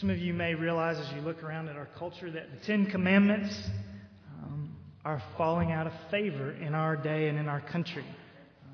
[0.00, 2.84] Some of you may realize as you look around at our culture that the Ten
[2.84, 3.58] Commandments
[4.42, 4.76] um,
[5.06, 8.04] are falling out of favor in our day and in our country.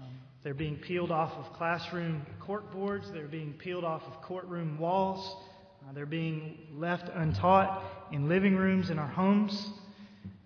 [0.01, 0.09] Um,
[0.43, 5.37] they're being peeled off of classroom court boards, they're being peeled off of courtroom walls,
[5.85, 9.71] uh, they're being left untaught in living rooms in our homes.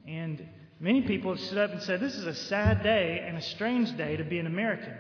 [0.07, 0.47] And
[0.79, 3.97] many people have stood up and said, This is a sad day and a strange
[3.97, 4.93] day to be an American.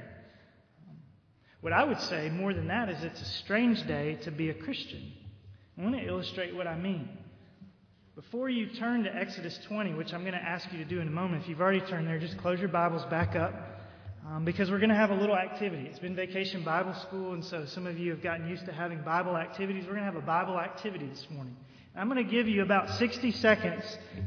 [1.60, 4.54] What I would say more than that is it's a strange day to be a
[4.54, 5.12] Christian.
[5.78, 7.06] I want to illustrate what I mean.
[8.14, 11.08] Before you turn to Exodus 20, which I'm going to ask you to do in
[11.08, 13.52] a moment, if you've already turned there, just close your Bibles back up
[14.26, 15.86] um, because we're going to have a little activity.
[15.86, 19.02] It's been vacation Bible school, and so some of you have gotten used to having
[19.02, 19.84] Bible activities.
[19.84, 21.54] We're going to have a Bible activity this morning.
[21.94, 23.82] I'm going to give you about 60 seconds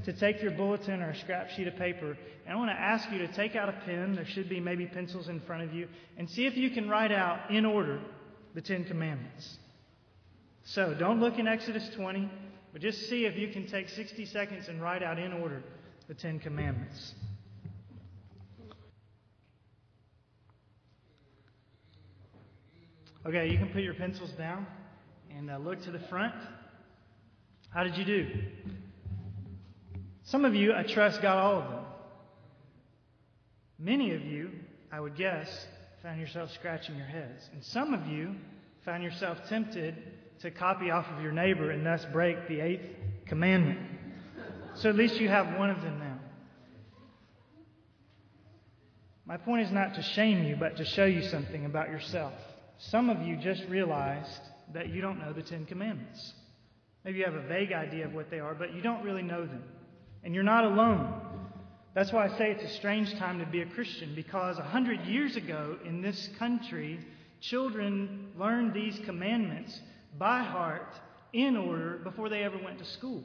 [0.06, 3.12] to take your bulletin or a scrap sheet of paper, and I want to ask
[3.12, 4.14] you to take out a pen.
[4.14, 5.88] There should be maybe pencils in front of you,
[6.18, 8.00] and see if you can write out in order
[8.54, 9.59] the Ten Commandments.
[10.74, 12.30] So don't look in Exodus 20,
[12.72, 15.64] but just see if you can take 60 seconds and write out in order
[16.08, 17.16] the Ten Commandments.
[23.26, 24.68] Okay, you can put your pencils down
[25.36, 26.36] and uh, look to the front.
[27.72, 28.28] How did you do?
[30.26, 31.84] Some of you, I trust, got all of them.
[33.80, 34.52] Many of you,
[34.92, 35.48] I would guess,
[36.04, 37.50] found yourself scratching your heads.
[37.54, 38.36] And some of you
[38.86, 39.96] found yourself tempted
[40.42, 42.86] to copy off of your neighbor and thus break the eighth
[43.26, 43.80] commandment.
[44.76, 46.20] So at least you have one of them now.
[49.26, 52.34] My point is not to shame you, but to show you something about yourself.
[52.78, 54.42] Some of you just realized
[54.74, 56.34] that you don't know the Ten Commandments.
[57.04, 59.46] Maybe you have a vague idea of what they are, but you don't really know
[59.46, 59.64] them.
[60.24, 61.22] And you're not alone.
[61.94, 65.06] That's why I say it's a strange time to be a Christian, because a hundred
[65.06, 67.00] years ago in this country,
[67.42, 69.80] children learned these commandments
[70.18, 70.94] by heart
[71.34, 73.24] in order before they ever went to school.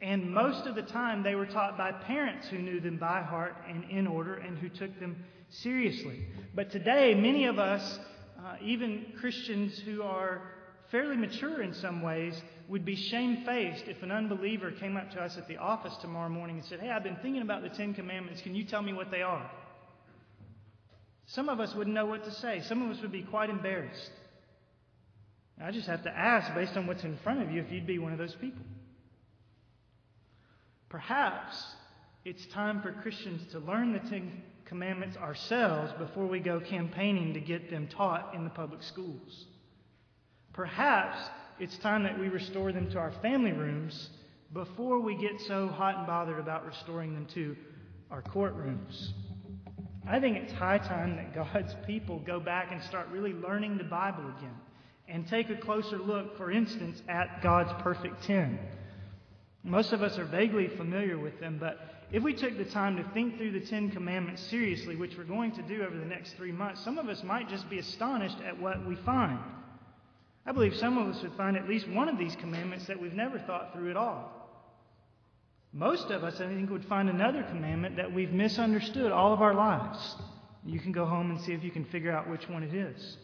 [0.00, 3.56] And most of the time, they were taught by parents who knew them by heart
[3.68, 6.24] and in order and who took them seriously.
[6.54, 7.98] But today, many of us,
[8.38, 10.42] uh, even Christians who are
[10.90, 15.36] fairly mature in some ways, would be shamefaced if an unbeliever came up to us
[15.36, 18.40] at the office tomorrow morning and said, Hey, I've been thinking about the Ten Commandments.
[18.40, 19.50] Can you tell me what they are?
[21.26, 22.62] Some of us wouldn't know what to say.
[22.62, 24.12] Some of us would be quite embarrassed.
[25.62, 27.98] I just have to ask, based on what's in front of you, if you'd be
[27.98, 28.64] one of those people.
[30.88, 31.62] Perhaps
[32.24, 37.40] it's time for Christians to learn the Ten Commandments ourselves before we go campaigning to
[37.40, 39.46] get them taught in the public schools.
[40.52, 41.18] Perhaps
[41.58, 44.10] it's time that we restore them to our family rooms
[44.52, 47.56] before we get so hot and bothered about restoring them to
[48.10, 49.08] our courtrooms.
[50.06, 53.84] I think it's high time that God's people go back and start really learning the
[53.84, 54.54] Bible again
[55.08, 58.58] and take a closer look, for instance, at God's perfect ten.
[59.64, 61.78] Most of us are vaguely familiar with them, but
[62.10, 65.52] if we took the time to think through the Ten Commandments seriously, which we're going
[65.52, 68.58] to do over the next three months, some of us might just be astonished at
[68.58, 69.38] what we find.
[70.46, 73.12] I believe some of us would find at least one of these commandments that we've
[73.12, 74.32] never thought through at all.
[75.74, 79.52] Most of us, I think, would find another commandment that we've misunderstood all of our
[79.52, 80.16] lives.
[80.64, 83.18] You can go home and see if you can figure out which one it is.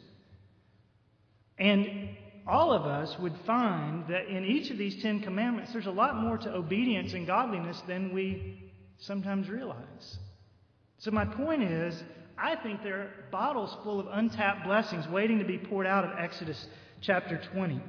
[1.58, 2.16] And
[2.46, 6.16] all of us would find that in each of these Ten Commandments, there's a lot
[6.16, 10.18] more to obedience and godliness than we sometimes realize.
[10.98, 12.02] So, my point is,
[12.36, 16.18] I think there are bottles full of untapped blessings waiting to be poured out of
[16.18, 16.66] Exodus
[17.00, 17.80] chapter 20.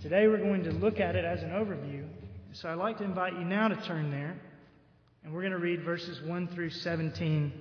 [0.00, 2.06] Today, we're going to look at it as an overview.
[2.52, 4.36] So, I'd like to invite you now to turn there,
[5.22, 7.52] and we're going to read verses 1 through 17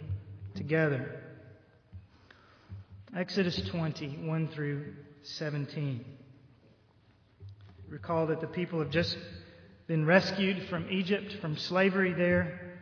[0.56, 1.25] together.
[3.16, 6.04] Exodus 20, 1 through 17.
[7.88, 9.18] Recall that the people have just
[9.88, 12.78] been rescued from Egypt, from slavery there.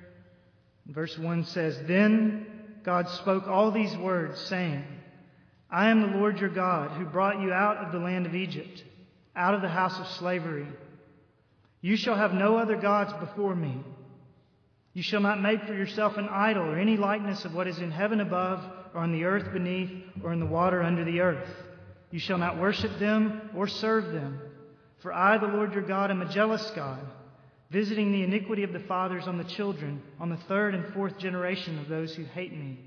[0.88, 2.48] Verse 1 says, Then
[2.84, 4.84] God spoke all these words, saying,
[5.70, 8.84] I am the Lord your God, who brought you out of the land of Egypt,
[9.36, 10.66] out of the house of slavery.
[11.82, 13.84] You shall have no other gods before me.
[14.94, 17.92] You shall not make for yourself an idol or any likeness of what is in
[17.92, 19.92] heaven above or on the earth beneath,
[20.24, 21.50] or in the water under the earth.
[22.12, 24.40] You shall not worship them or serve them.
[25.00, 27.00] For I, the Lord your God, am a jealous God,
[27.72, 31.80] visiting the iniquity of the fathers on the children, on the third and fourth generation
[31.80, 32.80] of those who hate me,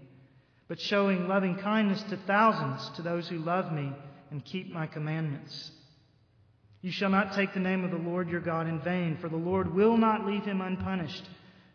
[0.68, 3.92] but showing loving kindness to thousands to those who love me
[4.30, 5.72] and keep my commandments.
[6.82, 9.36] You shall not take the name of the Lord your God in vain, for the
[9.36, 11.28] Lord will not leave him unpunished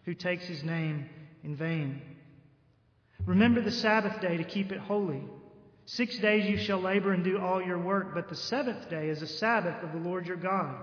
[0.05, 1.09] who takes his name
[1.43, 2.01] in vain.
[3.25, 5.23] Remember the Sabbath day to keep it holy.
[5.85, 9.21] Six days you shall labor and do all your work, but the seventh day is
[9.21, 10.75] a Sabbath of the Lord your God.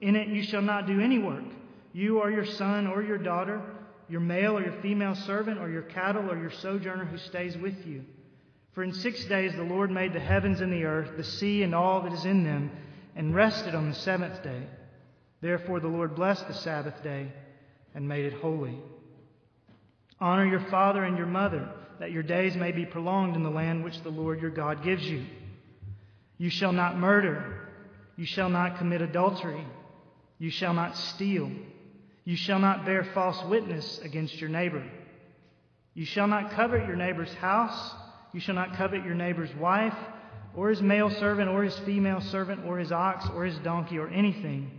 [0.00, 1.44] In it you shall not do any work,
[1.92, 3.60] you or your son or your daughter,
[4.08, 7.86] your male or your female servant, or your cattle or your sojourner who stays with
[7.86, 8.04] you.
[8.72, 11.74] For in six days the Lord made the heavens and the earth, the sea and
[11.74, 12.70] all that is in them,
[13.14, 14.62] and rested on the seventh day.
[15.40, 17.32] Therefore the Lord blessed the Sabbath day
[17.94, 18.78] and made it holy.
[20.20, 21.68] Honor your father and your mother
[21.98, 25.04] that your days may be prolonged in the land which the Lord your God gives
[25.04, 25.24] you.
[26.38, 27.68] You shall not murder.
[28.16, 29.64] You shall not commit adultery.
[30.38, 31.50] You shall not steal.
[32.24, 34.84] You shall not bear false witness against your neighbor.
[35.94, 37.94] You shall not covet your neighbor's house.
[38.32, 39.96] You shall not covet your neighbor's wife,
[40.54, 44.08] or his male servant, or his female servant, or his ox, or his donkey, or
[44.08, 44.70] anything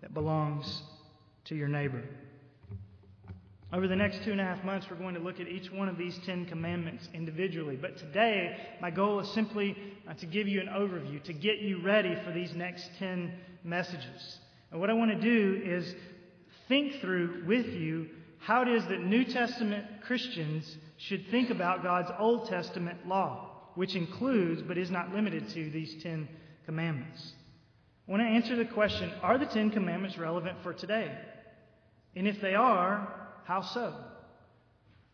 [0.00, 0.82] that belongs
[1.44, 2.02] to your neighbor.
[3.74, 5.88] Over the next two and a half months, we're going to look at each one
[5.88, 7.74] of these Ten Commandments individually.
[7.74, 9.76] But today, my goal is simply
[10.08, 13.32] uh, to give you an overview, to get you ready for these next ten
[13.64, 14.38] messages.
[14.70, 15.92] And what I want to do is
[16.68, 22.12] think through with you how it is that New Testament Christians should think about God's
[22.16, 26.28] Old Testament law, which includes, but is not limited to, these Ten
[26.64, 27.32] Commandments.
[28.06, 31.10] I want to answer the question Are the Ten Commandments relevant for today?
[32.14, 33.94] And if they are, how so?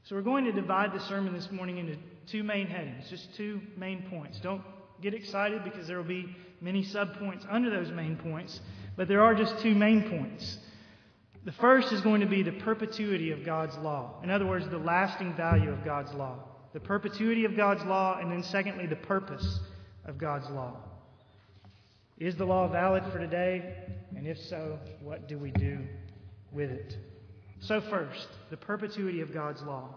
[0.05, 1.97] So we're going to divide the sermon this morning into
[2.27, 4.41] two main headings, just two main points.
[4.41, 4.63] Don't
[5.03, 8.61] get excited because there will be many subpoints under those main points,
[8.97, 10.59] but there are just two main points.
[11.45, 14.21] The first is going to be the perpetuity of God's law.
[14.23, 16.39] In other words, the lasting value of God's law.
[16.73, 19.61] The perpetuity of God's law, and then secondly, the purpose
[20.05, 20.77] of God's law.
[22.19, 23.75] Is the law valid for today?
[24.15, 25.79] And if so, what do we do
[26.53, 26.97] with it?
[27.61, 29.95] So, first, the perpetuity of God's law.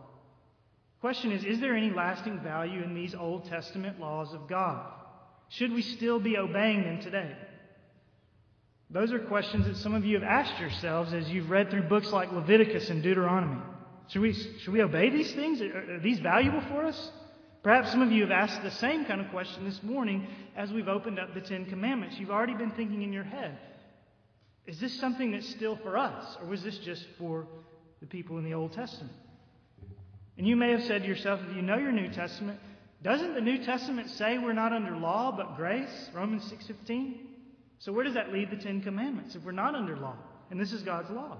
[1.01, 4.91] Question is Is there any lasting value in these Old Testament laws of God?
[5.49, 7.35] Should we still be obeying them today?
[8.89, 12.11] Those are questions that some of you have asked yourselves as you've read through books
[12.11, 13.61] like Leviticus and Deuteronomy.
[14.09, 15.61] Should we, should we obey these things?
[15.61, 17.11] Are, are these valuable for us?
[17.63, 20.89] Perhaps some of you have asked the same kind of question this morning as we've
[20.89, 22.17] opened up the Ten Commandments.
[22.19, 23.57] You've already been thinking in your head,
[24.65, 27.47] is this something that's still for us, or was this just for
[27.99, 29.13] the people in the Old Testament?
[30.37, 32.59] And you may have said to yourself, if you know your New Testament,
[33.01, 36.09] doesn't the New Testament say we're not under law but grace?
[36.13, 37.27] Romans 6:15.
[37.79, 40.15] So where does that leave the 10 commandments if we're not under law?
[40.49, 41.37] And this is God's law.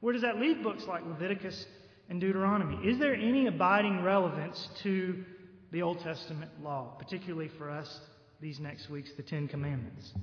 [0.00, 1.66] Where does that leave books like Leviticus
[2.08, 2.88] and Deuteronomy?
[2.88, 5.22] Is there any abiding relevance to
[5.72, 8.00] the Old Testament law, particularly for us
[8.40, 10.14] these next weeks, the 10 commandments?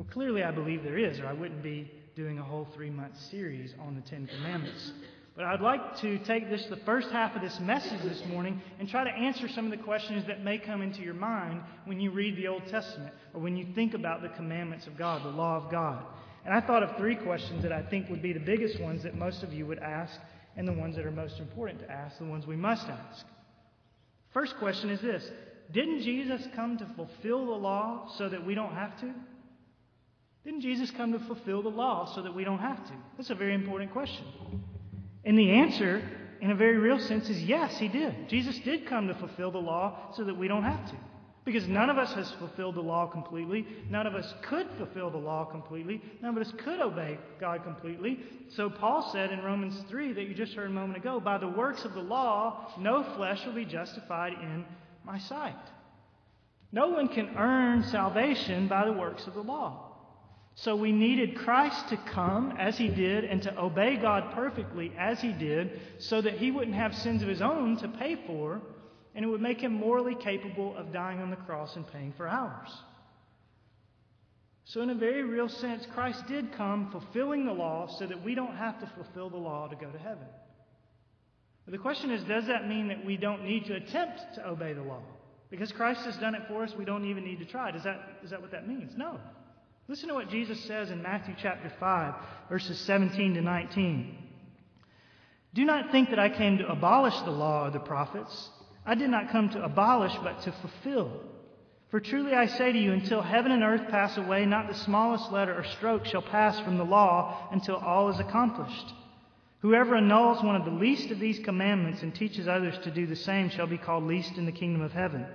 [0.00, 3.20] Well, clearly, I believe there is, or I wouldn't be doing a whole three month
[3.30, 4.92] series on the Ten Commandments.
[5.36, 8.88] But I'd like to take this, the first half of this message this morning, and
[8.88, 12.12] try to answer some of the questions that may come into your mind when you
[12.12, 15.58] read the Old Testament or when you think about the commandments of God, the law
[15.62, 16.02] of God.
[16.46, 19.14] And I thought of three questions that I think would be the biggest ones that
[19.14, 20.18] most of you would ask,
[20.56, 23.26] and the ones that are most important to ask, the ones we must ask.
[24.32, 25.30] First question is this
[25.70, 29.12] Didn't Jesus come to fulfill the law so that we don't have to?
[30.44, 32.92] Didn't Jesus come to fulfill the law so that we don't have to?
[33.16, 34.24] That's a very important question.
[35.24, 36.02] And the answer,
[36.40, 38.28] in a very real sense, is yes, he did.
[38.28, 40.96] Jesus did come to fulfill the law so that we don't have to.
[41.44, 43.66] Because none of us has fulfilled the law completely.
[43.88, 46.00] None of us could fulfill the law completely.
[46.22, 48.20] None of us could obey God completely.
[48.50, 51.48] So Paul said in Romans 3 that you just heard a moment ago, by the
[51.48, 54.64] works of the law, no flesh will be justified in
[55.04, 55.56] my sight.
[56.72, 59.89] No one can earn salvation by the works of the law.
[60.60, 65.18] So we needed Christ to come as he did and to obey God perfectly as
[65.18, 68.60] he did so that he wouldn't have sins of his own to pay for
[69.14, 72.28] and it would make him morally capable of dying on the cross and paying for
[72.28, 72.68] ours.
[74.64, 78.34] So, in a very real sense, Christ did come fulfilling the law so that we
[78.34, 80.26] don't have to fulfill the law to go to heaven.
[81.64, 84.74] But the question is does that mean that we don't need to attempt to obey
[84.74, 85.02] the law?
[85.48, 87.70] Because Christ has done it for us, we don't even need to try.
[87.70, 88.92] Does that, is that what that means?
[88.94, 89.18] No.
[89.90, 92.14] Listen to what Jesus says in Matthew chapter 5,
[92.48, 94.16] verses 17 to 19.
[95.52, 98.50] Do not think that I came to abolish the law or the prophets.
[98.86, 101.10] I did not come to abolish, but to fulfill.
[101.90, 105.32] For truly I say to you, until heaven and earth pass away, not the smallest
[105.32, 108.94] letter or stroke shall pass from the law until all is accomplished.
[109.58, 113.16] Whoever annuls one of the least of these commandments and teaches others to do the
[113.16, 115.26] same shall be called least in the kingdom of heaven.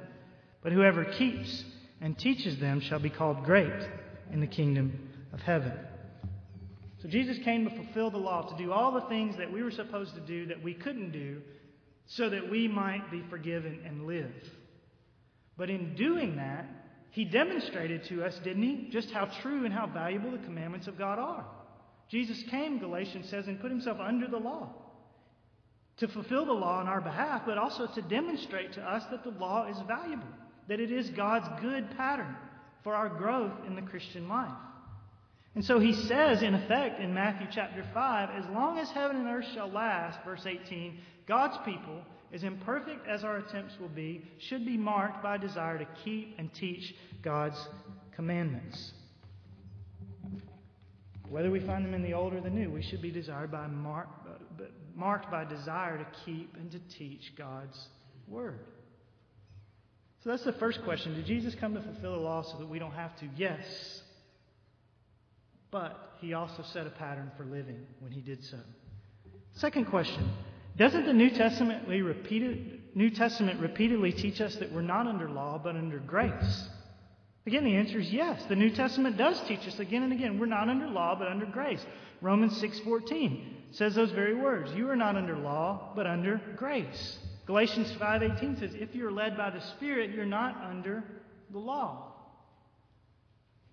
[0.64, 1.66] But whoever keeps
[2.00, 3.74] and teaches them shall be called great
[4.32, 5.74] in the kingdom of heaven.
[7.02, 9.72] So Jesus came to fulfill the law, to do all the things that we were
[9.72, 11.42] supposed to do that we couldn't do,
[12.08, 14.34] so that we might be forgiven and live.
[15.58, 16.68] But in doing that,
[17.12, 20.98] he demonstrated to us, didn't he, just how true and how valuable the commandments of
[20.98, 21.46] God are.
[22.10, 24.70] Jesus came, Galatians says, and put himself under the law
[25.98, 29.30] to fulfill the law on our behalf, but also to demonstrate to us that the
[29.40, 30.28] law is valuable,
[30.68, 32.36] that it is God's good pattern
[32.86, 34.54] for our growth in the Christian life.
[35.56, 39.28] And so he says, in effect, in Matthew chapter 5, as long as heaven and
[39.28, 44.68] earth shall last, verse 18, God's people, as imperfect as our attempts will be, should
[44.68, 47.58] be marked by a desire to keep and teach God's
[48.16, 48.92] commandments.
[51.28, 53.66] Whether we find them in the Old or the New, we should be desired by
[53.66, 54.10] mark,
[54.94, 57.88] marked by desire to keep and to teach God's
[58.28, 58.60] Word.
[60.26, 61.14] So that's the first question.
[61.14, 63.28] Did Jesus come to fulfill the law so that we don't have to?
[63.38, 64.02] Yes.
[65.70, 68.58] But he also set a pattern for living when he did so.
[69.54, 70.28] Second question
[70.78, 75.62] Doesn't the New Testament, repeated, New Testament repeatedly teach us that we're not under law
[75.64, 76.70] but under grace?
[77.46, 78.44] Again, the answer is yes.
[78.50, 81.46] The New Testament does teach us again and again we're not under law but under
[81.46, 81.86] grace.
[82.22, 84.74] Romans 6:14 says those very words.
[84.74, 87.20] You are not under law but under grace.
[87.46, 91.04] Galatians 5:18 says if you're led by the Spirit, you're not under
[91.52, 92.14] the law.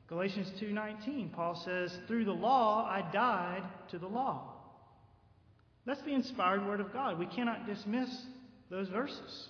[0.09, 4.53] Galatians 2:19 Paul says through the law I died to the law.
[5.85, 7.19] That's the inspired word of God.
[7.19, 8.09] We cannot dismiss
[8.71, 9.49] those verses.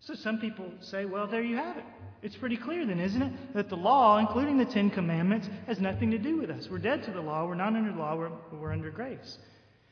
[0.00, 1.84] So some people say, well, there you have it.
[2.22, 3.54] It's pretty clear then, isn't it?
[3.54, 6.68] That the law, including the Ten Commandments, has nothing to do with us.
[6.70, 7.46] We're dead to the law.
[7.46, 8.14] We're not under law.
[8.16, 9.38] We're, we're under grace.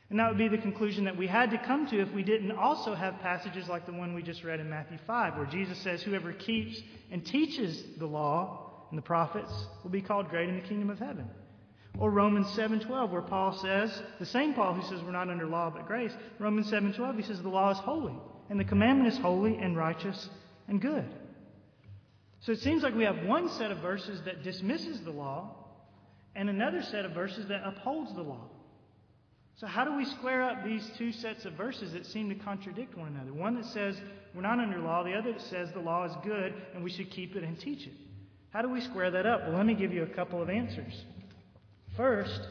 [0.09, 2.51] And that would be the conclusion that we had to come to if we didn't
[2.51, 6.03] also have passages like the one we just read in Matthew 5, where Jesus says,
[6.03, 6.81] Whoever keeps
[7.11, 9.51] and teaches the law and the prophets
[9.83, 11.27] will be called great in the kingdom of heaven.
[11.97, 15.69] Or Romans 7:12 where Paul says, the same Paul who says we're not under law
[15.69, 18.15] but grace, Romans 7:12 he says the law is holy
[18.49, 20.29] and the commandment is holy and righteous
[20.67, 21.05] and good.
[22.41, 25.55] So it seems like we have one set of verses that dismisses the law
[26.35, 28.49] and another set of verses that upholds the law.
[29.55, 32.97] So, how do we square up these two sets of verses that seem to contradict
[32.97, 33.33] one another?
[33.33, 34.01] One that says
[34.33, 37.11] we're not under law, the other that says the law is good and we should
[37.11, 37.93] keep it and teach it.
[38.49, 39.47] How do we square that up?
[39.47, 41.05] Well, let me give you a couple of answers.
[41.95, 42.41] First,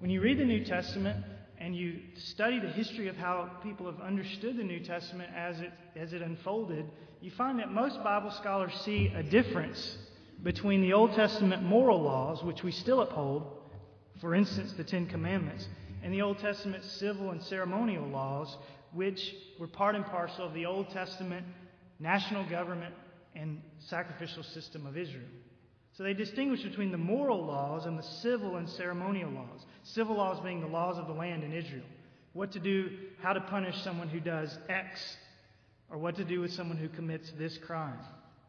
[0.00, 1.24] when you read the New Testament
[1.58, 5.72] and you study the history of how people have understood the New Testament as it,
[5.94, 6.84] as it unfolded,
[7.20, 9.96] you find that most Bible scholars see a difference
[10.42, 13.46] between the Old Testament moral laws, which we still uphold,
[14.20, 15.66] for instance, the Ten Commandments,
[16.04, 18.58] and the Old Testament civil and ceremonial laws,
[18.92, 21.46] which were part and parcel of the Old Testament
[21.98, 22.94] national government
[23.34, 25.26] and sacrificial system of Israel.
[25.96, 29.64] So they distinguish between the moral laws and the civil and ceremonial laws.
[29.82, 31.86] Civil laws being the laws of the land in Israel.
[32.34, 32.90] What to do,
[33.22, 35.16] how to punish someone who does X
[35.88, 37.98] or what to do with someone who commits this crime.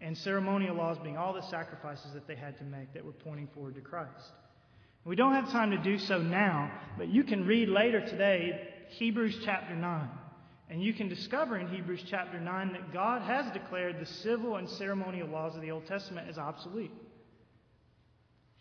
[0.01, 3.47] And ceremonial laws being all the sacrifices that they had to make that were pointing
[3.53, 4.33] forward to Christ.
[5.05, 9.37] We don't have time to do so now, but you can read later today Hebrews
[9.45, 10.09] chapter 9.
[10.67, 14.67] And you can discover in Hebrews chapter 9 that God has declared the civil and
[14.67, 16.91] ceremonial laws of the Old Testament as obsolete.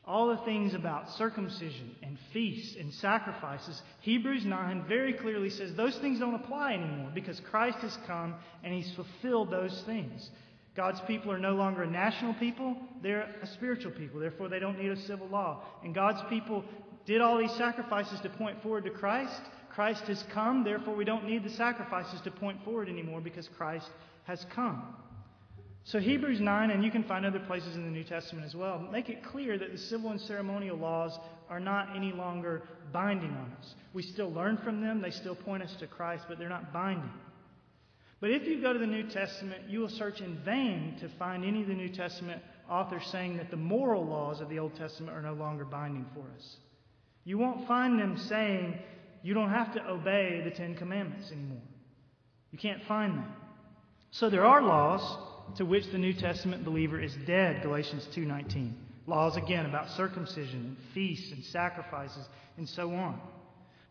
[0.05, 5.97] All the things about circumcision and feasts and sacrifices, Hebrews 9 very clearly says those
[5.97, 10.31] things don't apply anymore because Christ has come and he's fulfilled those things.
[10.77, 14.19] God's people are no longer a national people, they're a spiritual people.
[14.19, 15.63] Therefore, they don't need a civil law.
[15.85, 16.65] And God's people
[17.07, 19.41] did all these sacrifices to point forward to Christ.
[19.71, 23.89] Christ has come, therefore, we don't need the sacrifices to point forward anymore because Christ
[24.25, 24.83] has come.
[25.87, 28.79] So, Hebrews 9, and you can find other places in the New Testament as well,
[28.91, 31.19] make it clear that the civil and ceremonial laws
[31.51, 33.75] are not any longer binding on us.
[33.93, 37.11] We still learn from them, they still point us to Christ, but they're not binding.
[38.25, 41.45] But if you go to the New Testament, you will search in vain to find
[41.45, 42.41] any of the New Testament
[42.71, 46.25] authors saying that the moral laws of the Old Testament are no longer binding for
[46.35, 46.57] us.
[47.25, 48.79] You won't find them saying
[49.23, 51.61] you don't have to obey the Ten Commandments anymore.
[52.51, 53.29] You can't find that.
[54.11, 55.03] So there are laws
[55.59, 58.73] to which the New Testament believer is dead, Galatians 2:19.
[59.07, 62.27] Laws again about circumcision feasts and sacrifices
[62.57, 63.21] and so on.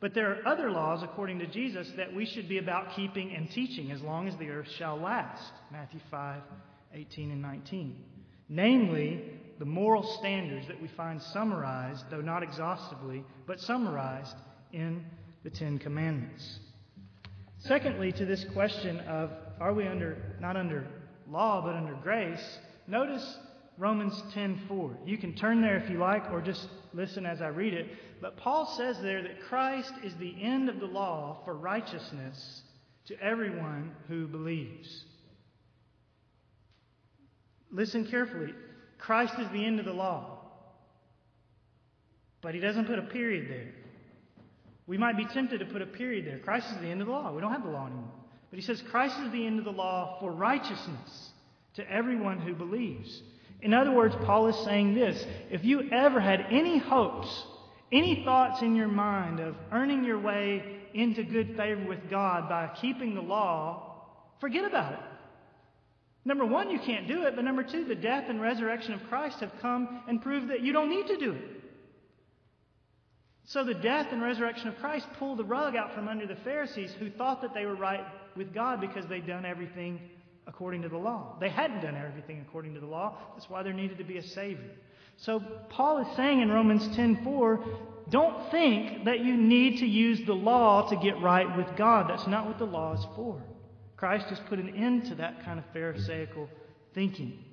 [0.04, 3.50] But there are other laws according to Jesus that we should be about keeping and
[3.50, 5.54] teaching as long as the earth shall last.
[5.72, 8.04] Matthew 5:18 and 19.
[8.50, 14.36] Namely, the moral standards that we find summarized, though not exhaustively, but summarized
[14.74, 15.06] in
[15.44, 16.60] the 10 commandments.
[17.60, 19.32] Secondly, to this question of
[19.62, 20.86] are we under not under
[21.30, 23.40] law but under grace, notice
[23.78, 24.98] Romans 10:4.
[25.06, 27.88] You can turn there if you like or just listen as I read it,
[28.22, 32.62] but Paul says there that Christ is the end of the law for righteousness
[33.08, 35.06] to everyone who believes.
[37.72, 38.54] listen carefully.
[39.00, 40.40] Christ is the end of the law.
[42.42, 43.74] But he doesn't put a period there.
[44.86, 46.40] We might be tempted to put a period there.
[46.40, 47.34] Christ is the end of the law.
[47.34, 48.12] We don't have the law anymore.
[48.50, 51.32] But he says Christ is the end of the law for righteousness
[51.76, 53.22] to everyone who believes.
[53.64, 57.46] In other words, Paul is saying this if you ever had any hopes,
[57.92, 62.70] any thoughts in your mind of earning your way into good favor with God by
[62.80, 64.06] keeping the law,
[64.42, 65.00] forget about it.
[66.26, 69.40] Number one, you can't do it, but number two, the death and resurrection of Christ
[69.40, 71.64] have come and proved that you don't need to do it.
[73.46, 76.94] So the death and resurrection of Christ pulled the rug out from under the Pharisees
[77.00, 78.06] who thought that they were right
[78.36, 80.00] with God because they'd done everything
[80.48, 81.36] according to the law.
[81.40, 83.18] They hadn't done everything according to the law.
[83.34, 84.72] That's why there needed to be a Savior.
[85.18, 87.64] So Paul is saying in Romans 10:4,
[88.10, 92.10] don't think that you need to use the law to get right with God.
[92.10, 93.42] That's not what the law is for.
[93.96, 96.50] Christ has put an end to that kind of Pharisaical
[96.94, 97.44] thinking.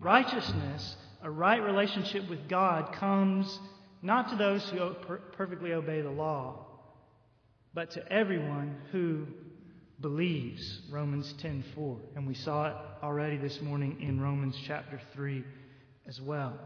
[0.00, 3.60] Righteousness, a right relationship with God, comes
[4.02, 4.94] not to those who
[5.32, 6.66] perfectly obey the law,
[7.72, 9.26] but to everyone who
[10.00, 10.82] believes.
[10.90, 15.44] Romans 10:4, and we saw it already this morning in Romans chapter 3
[16.06, 16.58] as well.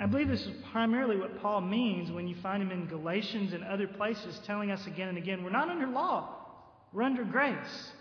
[0.00, 3.64] I believe this is primarily what Paul means when you find him in Galatians and
[3.64, 6.36] other places telling us again and again, we're not under law,
[6.92, 7.92] we're under grace.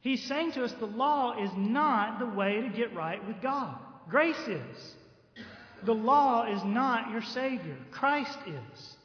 [0.00, 3.78] He's saying to us the law is not the way to get right with God.
[4.10, 4.94] Grace is.
[5.84, 7.76] The law is not your Savior.
[7.90, 8.96] Christ is.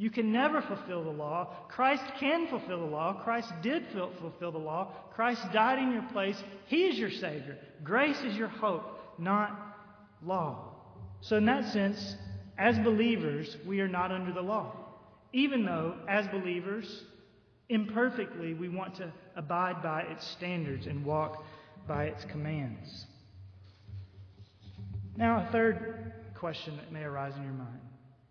[0.00, 1.54] You can never fulfill the law.
[1.68, 3.22] Christ can fulfill the law.
[3.22, 4.94] Christ did fulfill the law.
[5.14, 6.42] Christ died in your place.
[6.68, 7.58] He is your Savior.
[7.84, 9.76] Grace is your hope, not
[10.24, 10.72] law.
[11.20, 12.16] So, in that sense,
[12.56, 14.74] as believers, we are not under the law.
[15.34, 17.04] Even though, as believers,
[17.68, 21.44] imperfectly, we want to abide by its standards and walk
[21.86, 23.04] by its commands.
[25.14, 27.80] Now, a third question that may arise in your mind.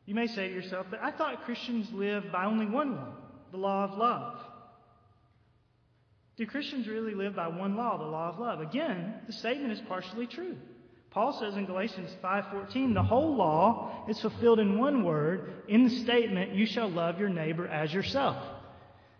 [0.10, 3.13] You may say to yourself, but I thought Christians live by only one law,
[3.52, 4.39] the law of love.
[6.36, 8.60] Do Christians really live by one law, the law of love?
[8.60, 10.56] Again, the statement is partially true.
[11.12, 15.91] Paul says in Galatians 5:14, the whole law is fulfilled in one word, in the
[15.91, 18.43] statement, you shall love your neighbor as yourself.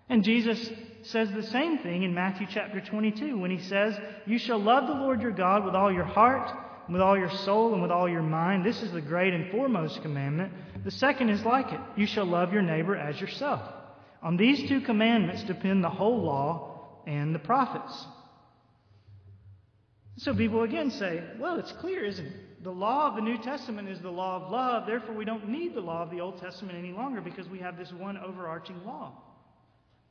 [0.10, 0.72] And Jesus
[1.04, 4.96] says the same thing in Matthew chapter 22 when he says, you shall love the
[4.96, 6.52] Lord your God with all your heart,
[6.92, 8.66] with all your soul and with all your mind.
[8.66, 10.54] This is the great and foremost commandment.
[10.84, 13.62] The second is like it you shall love your neighbor as yourself.
[14.22, 18.06] On these two commandments depend the whole law and the prophets.
[20.18, 22.64] So people again say, well, it's clear, isn't it?
[22.64, 25.74] The law of the New Testament is the law of love, therefore we don't need
[25.74, 29.14] the law of the Old Testament any longer because we have this one overarching law.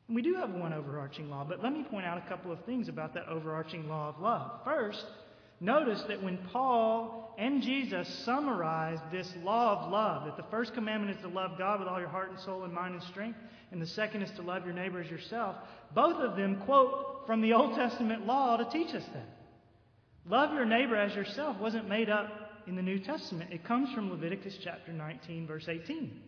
[0.07, 2.65] And we do have one overarching law, but let me point out a couple of
[2.65, 4.61] things about that overarching law of love.
[4.65, 5.05] First,
[5.61, 11.17] Notice that when Paul and Jesus summarized this law of love, that the first commandment
[11.17, 13.39] is to love God with all your heart and soul and mind and strength,
[13.71, 15.57] and the second is to love your neighbor as yourself,
[15.95, 19.29] both of them quote from the Old Testament law to teach us that.
[20.29, 22.29] Love your neighbor as yourself wasn't made up
[22.67, 23.53] in the New Testament.
[23.53, 26.21] It comes from Leviticus chapter 19, verse 18.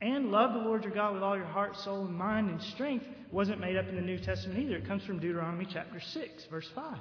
[0.00, 3.06] And love the Lord your God with all your heart, soul, and mind and strength
[3.32, 4.76] wasn't made up in the New Testament either.
[4.76, 6.98] It comes from Deuteronomy chapter 6, verse 5.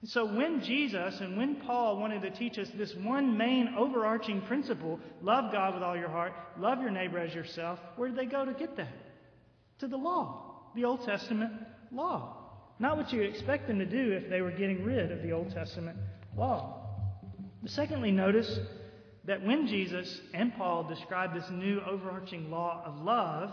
[0.00, 4.40] And so when Jesus and when Paul wanted to teach us this one main overarching
[4.42, 8.26] principle, love God with all your heart, love your neighbor as yourself, where did they
[8.26, 8.92] go to get that?
[9.80, 11.52] To the law, the Old Testament
[11.92, 12.36] law.
[12.78, 15.50] Not what you expect them to do if they were getting rid of the Old
[15.50, 15.98] Testament
[16.34, 16.86] law.
[17.60, 18.58] But secondly, notice
[19.24, 23.52] that when Jesus and Paul describe this new overarching law of love,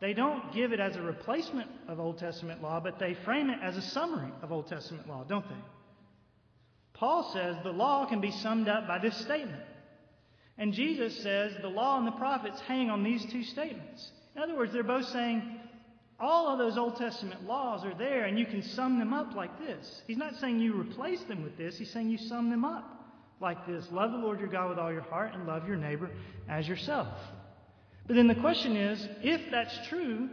[0.00, 3.58] they don't give it as a replacement of Old Testament law, but they frame it
[3.62, 5.62] as a summary of Old Testament law, don't they?
[6.94, 9.62] Paul says the law can be summed up by this statement.
[10.58, 14.10] And Jesus says the law and the prophets hang on these two statements.
[14.36, 15.58] In other words, they're both saying
[16.18, 19.58] all of those Old Testament laws are there and you can sum them up like
[19.58, 20.02] this.
[20.06, 23.00] He's not saying you replace them with this, he's saying you sum them up
[23.40, 26.10] like this love the Lord your God with all your heart and love your neighbor
[26.48, 27.08] as yourself.
[28.10, 30.28] But then the question is if that's true,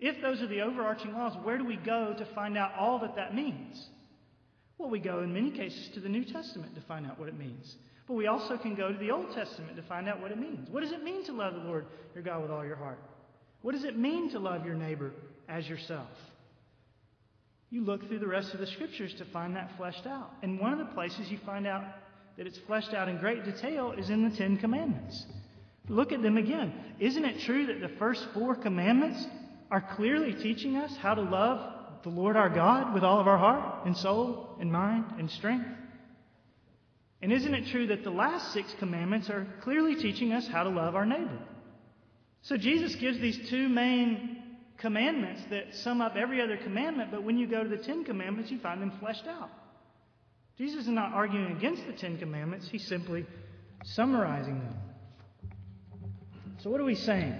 [0.00, 3.16] if those are the overarching laws, where do we go to find out all that
[3.16, 3.86] that means?
[4.78, 7.38] Well, we go in many cases to the New Testament to find out what it
[7.38, 7.76] means.
[8.06, 10.70] But we also can go to the Old Testament to find out what it means.
[10.70, 12.98] What does it mean to love the Lord your God with all your heart?
[13.60, 15.12] What does it mean to love your neighbor
[15.50, 16.08] as yourself?
[17.68, 20.30] You look through the rest of the scriptures to find that fleshed out.
[20.42, 21.84] And one of the places you find out
[22.38, 25.26] that it's fleshed out in great detail is in the Ten Commandments.
[25.88, 26.72] Look at them again.
[27.00, 29.26] Isn't it true that the first four commandments
[29.70, 33.38] are clearly teaching us how to love the Lord our God with all of our
[33.38, 35.66] heart and soul and mind and strength.
[37.20, 40.70] And isn't it true that the last six commandments are clearly teaching us how to
[40.70, 41.38] love our neighbor?
[42.42, 44.42] So Jesus gives these two main
[44.78, 48.50] commandments that sum up every other commandment, but when you go to the Ten Commandments,
[48.52, 49.50] you find them fleshed out.
[50.56, 53.26] Jesus is not arguing against the Ten Commandments, he's simply
[53.82, 54.74] summarizing them.
[56.58, 57.36] So, what are we saying?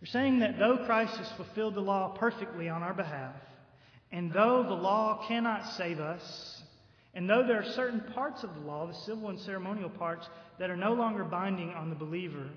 [0.00, 3.34] We're saying that though Christ has fulfilled the law perfectly on our behalf,
[4.10, 6.62] and though the law cannot save us,
[7.12, 10.26] and though there are certain parts of the law, the civil and ceremonial parts,
[10.58, 12.48] that are no longer binding on the believer,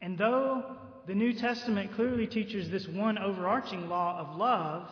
[0.00, 4.90] and though the New Testament clearly teaches this one overarching law of love,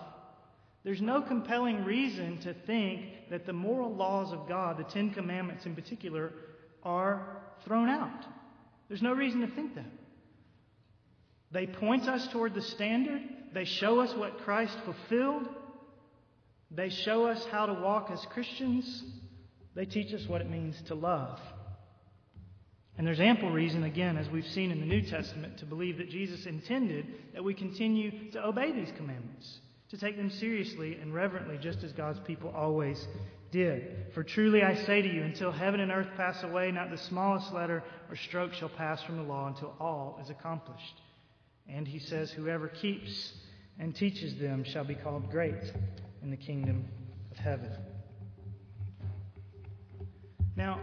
[0.84, 5.64] there's no compelling reason to think that the moral laws of God, the Ten Commandments
[5.64, 6.32] in particular,
[6.82, 8.26] are thrown out.
[8.92, 9.90] There's no reason to think that.
[11.50, 13.22] They point us toward the standard,
[13.54, 15.48] they show us what Christ fulfilled,
[16.70, 19.02] they show us how to walk as Christians,
[19.74, 21.40] they teach us what it means to love.
[22.98, 26.10] And there's ample reason, again, as we've seen in the New Testament, to believe that
[26.10, 29.58] Jesus intended that we continue to obey these commandments,
[29.92, 33.06] to take them seriously and reverently, just as God's people always
[33.50, 34.06] did.
[34.14, 37.52] For truly I say to you, until heaven and earth pass away, not the smallest
[37.52, 40.94] letter or stroke shall pass from the law until all is accomplished.
[41.68, 43.34] And he says, Whoever keeps
[43.78, 45.62] and teaches them shall be called great
[46.22, 46.86] in the kingdom
[47.30, 47.70] of heaven.
[50.56, 50.80] Now,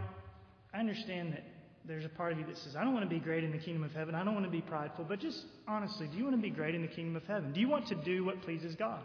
[0.72, 1.42] I understand that
[1.90, 3.58] there's a part of you that says, I don't want to be great in the
[3.58, 4.14] kingdom of heaven.
[4.14, 5.04] I don't want to be prideful.
[5.08, 7.52] But just honestly, do you want to be great in the kingdom of heaven?
[7.52, 9.00] Do you want to do what pleases God?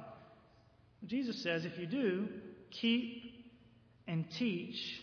[1.08, 2.28] Jesus says, if you do,
[2.70, 3.24] keep
[4.08, 5.02] and teach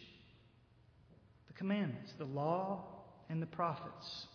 [1.49, 2.85] the commandments, the law,
[3.29, 4.27] and the prophets.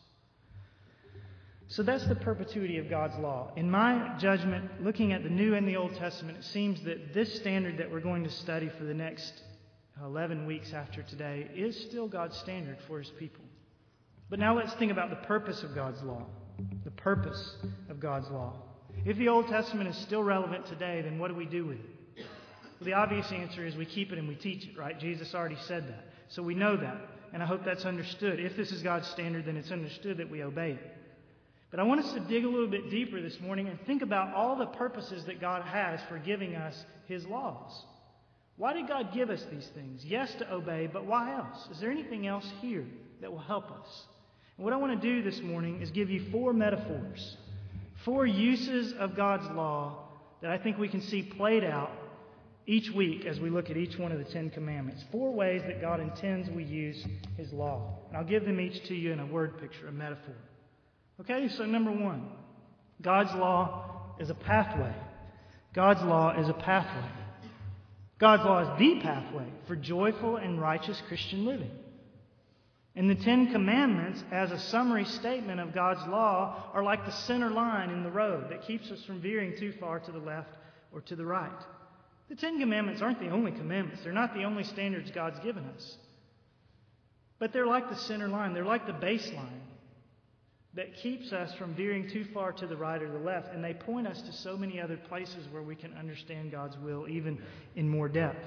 [1.69, 3.51] So that's the perpetuity of God's law.
[3.55, 7.33] In my judgment, looking at the New and the Old Testament, it seems that this
[7.35, 9.41] standard that we're going to study for the next
[10.03, 13.43] 11 weeks after today, is still God's standard for his people.
[14.29, 16.25] But now let's think about the purpose of God's law.
[16.83, 17.55] The purpose
[17.89, 18.53] of God's law.
[19.05, 22.25] If the Old Testament is still relevant today, then what do we do with it?
[22.79, 24.99] Well, the obvious answer is we keep it and we teach it, right?
[24.99, 26.05] Jesus already said that.
[26.29, 26.97] So we know that.
[27.33, 28.39] And I hope that's understood.
[28.39, 30.97] If this is God's standard, then it's understood that we obey it.
[31.71, 34.33] But I want us to dig a little bit deeper this morning and think about
[34.33, 37.83] all the purposes that God has for giving us His laws.
[38.57, 40.03] Why did God give us these things?
[40.03, 41.67] Yes, to obey, but why else?
[41.71, 42.85] Is there anything else here
[43.21, 44.05] that will help us?
[44.57, 47.37] And what I want to do this morning is give you four metaphors,
[48.03, 50.07] four uses of God's law
[50.41, 51.91] that I think we can see played out
[52.65, 55.03] each week as we look at each one of the Ten Commandments.
[55.11, 57.05] Four ways that God intends we use
[57.37, 57.99] His law.
[58.07, 60.35] And I'll give them each to you in a word picture, a metaphor.
[61.21, 62.27] Okay, so number one
[63.01, 64.93] God's law is a pathway.
[65.73, 67.09] God's law is a pathway.
[68.19, 71.71] God's law is the pathway for joyful and righteous Christian living.
[72.95, 77.51] And the Ten Commandments, as a summary statement of God's law, are like the center
[77.51, 80.49] line in the road that keeps us from veering too far to the left
[80.91, 81.51] or to the right.
[82.29, 85.97] The Ten Commandments aren't the only commandments, they're not the only standards God's given us.
[87.37, 89.61] But they're like the center line, they're like the baseline
[90.77, 93.51] that keeps us from veering too far to the right or the left.
[93.51, 97.09] And they point us to so many other places where we can understand God's will,
[97.09, 97.41] even
[97.75, 98.45] in more depth.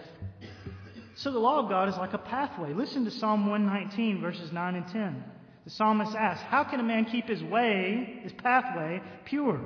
[1.17, 2.73] So the law of God is like a pathway.
[2.73, 5.25] Listen to Psalm 119, verses 9 and 10.
[5.65, 9.61] The psalmist asks, How can a man keep his way, his pathway, pure?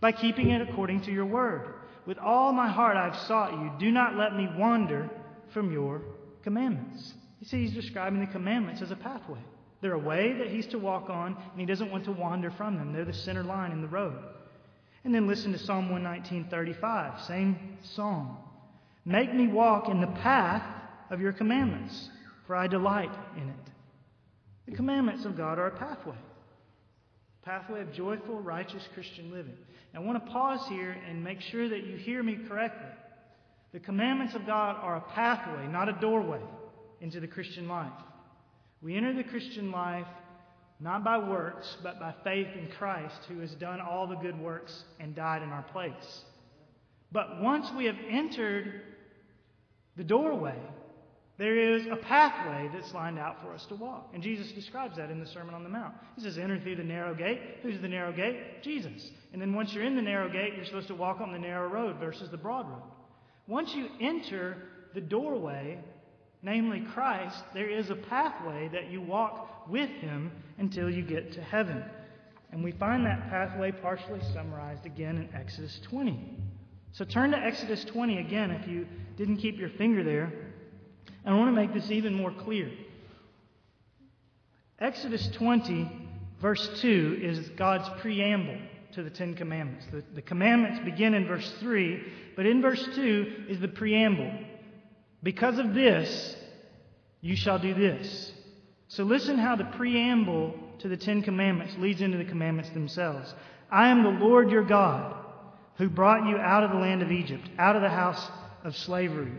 [0.00, 1.72] By keeping it according to your word.
[2.04, 3.72] With all my heart I've sought you.
[3.78, 5.08] Do not let me wander
[5.54, 6.02] from your
[6.42, 7.14] commandments.
[7.40, 9.40] You see, he's describing the commandments as a pathway.
[9.80, 12.76] They're a way that he's to walk on, and he doesn't want to wander from
[12.76, 12.92] them.
[12.92, 14.18] They're the center line in the road.
[15.04, 18.36] And then listen to Psalm 119:35, same psalm.
[19.04, 20.64] Make me walk in the path
[21.10, 22.10] of your commandments,
[22.46, 23.70] for I delight in it.
[24.66, 26.18] The commandments of God are a pathway.
[27.42, 29.56] Pathway of joyful, righteous Christian living.
[29.94, 32.86] I want to pause here and make sure that you hear me correctly.
[33.72, 36.40] The commandments of God are a pathway, not a doorway,
[37.00, 37.92] into the Christian life.
[38.82, 40.06] We enter the Christian life
[40.80, 44.84] not by works, but by faith in Christ, who has done all the good works
[45.00, 46.24] and died in our place.
[47.10, 48.82] But once we have entered
[49.96, 50.58] the doorway,
[51.38, 54.10] there is a pathway that's lined out for us to walk.
[54.12, 55.94] And Jesus describes that in the Sermon on the Mount.
[56.16, 57.40] He says, Enter through the narrow gate.
[57.62, 58.62] Who's the narrow gate?
[58.62, 59.10] Jesus.
[59.32, 61.68] And then once you're in the narrow gate, you're supposed to walk on the narrow
[61.68, 62.82] road versus the broad road.
[63.46, 64.56] Once you enter
[64.94, 65.78] the doorway,
[66.42, 71.42] namely Christ, there is a pathway that you walk with him until you get to
[71.42, 71.84] heaven.
[72.52, 76.38] And we find that pathway partially summarized again in Exodus 20.
[76.92, 80.32] So turn to Exodus 20 again if you didn't keep your finger there.
[81.24, 82.70] And I want to make this even more clear.
[84.78, 85.90] Exodus 20,
[86.40, 88.58] verse 2, is God's preamble
[88.92, 89.86] to the Ten Commandments.
[89.92, 92.02] The, the commandments begin in verse 3,
[92.36, 94.32] but in verse 2 is the preamble.
[95.22, 96.36] Because of this,
[97.20, 98.32] you shall do this.
[98.88, 103.34] So listen how the preamble to the Ten Commandments leads into the commandments themselves.
[103.70, 105.14] I am the Lord your God
[105.76, 108.30] who brought you out of the land of Egypt, out of the house
[108.64, 109.32] of slavery.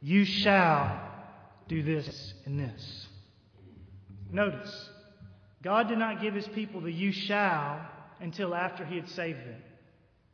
[0.00, 1.00] You shall
[1.68, 3.06] do this and this.
[4.30, 4.90] Notice,
[5.62, 7.80] God did not give his people the you shall
[8.20, 9.62] until after he had saved them.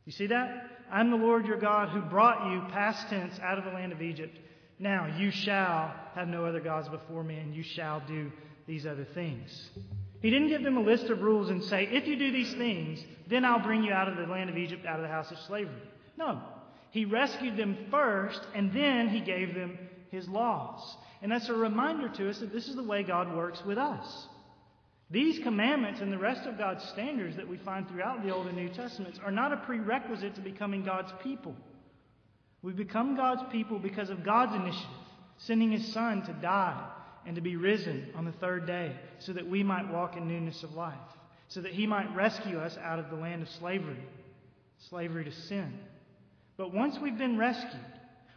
[0.05, 0.69] You see that?
[0.91, 4.01] I'm the Lord your God who brought you, past tense, out of the land of
[4.01, 4.37] Egypt.
[4.81, 8.31] Now you shall have no other gods before me, and you shall do
[8.65, 9.69] these other things.
[10.21, 12.99] He didn't give them a list of rules and say, if you do these things,
[13.27, 15.37] then I'll bring you out of the land of Egypt, out of the house of
[15.39, 15.81] slavery.
[16.17, 16.41] No.
[16.89, 19.77] He rescued them first, and then he gave them
[20.09, 20.97] his laws.
[21.21, 24.27] And that's a reminder to us that this is the way God works with us.
[25.11, 28.57] These commandments and the rest of God's standards that we find throughout the Old and
[28.57, 31.55] New Testaments are not a prerequisite to becoming God's people.
[32.63, 34.89] We become God's people because of God's initiative,
[35.37, 36.81] sending His Son to die
[37.25, 40.63] and to be risen on the third day so that we might walk in newness
[40.63, 40.97] of life,
[41.47, 44.03] so that He might rescue us out of the land of slavery,
[44.89, 45.73] slavery to sin.
[46.57, 47.81] But once we've been rescued,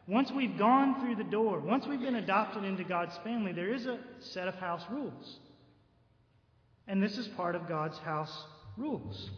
[0.06, 3.87] once we've gone through the door, once we've been adopted into God's family, there is
[3.87, 5.38] a set of house rules.
[6.87, 8.44] And this is part of God's house
[8.76, 9.30] rules.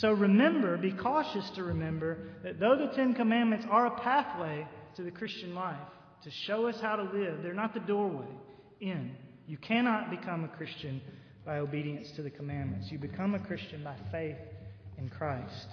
[0.00, 5.02] So remember, be cautious to remember that though the Ten Commandments are a pathway to
[5.02, 5.76] the Christian life,
[6.24, 8.28] to show us how to live, they're not the doorway
[8.80, 9.16] in.
[9.46, 11.00] You cannot become a Christian
[11.46, 12.88] by obedience to the commandments.
[12.90, 14.36] You become a Christian by faith
[14.98, 15.68] in Christ.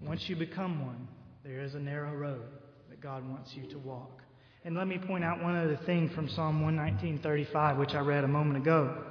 [0.00, 1.06] Once you become one,
[1.44, 2.46] there is a narrow road
[2.90, 4.22] that God wants you to walk.
[4.64, 8.28] And let me point out one other thing from Psalm 119:35, which I read a
[8.28, 9.05] moment ago.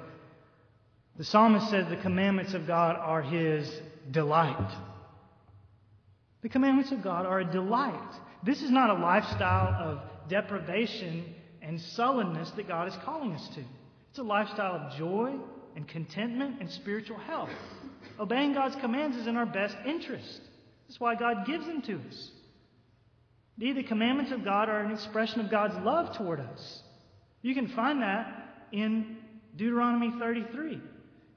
[1.17, 3.71] The psalmist says the commandments of God are his
[4.11, 4.71] delight.
[6.41, 8.13] The commandments of God are a delight.
[8.43, 13.63] This is not a lifestyle of deprivation and sullenness that God is calling us to.
[14.09, 15.35] It's a lifestyle of joy
[15.75, 17.49] and contentment and spiritual health.
[18.19, 20.41] Obeying God's commands is in our best interest.
[20.87, 22.31] That's why God gives them to us.
[23.57, 26.81] Indeed, the commandments of God are an expression of God's love toward us.
[27.41, 29.17] You can find that in
[29.55, 30.81] Deuteronomy 33.